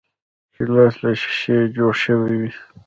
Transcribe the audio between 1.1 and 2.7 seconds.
شیشې جوړ شوی وي.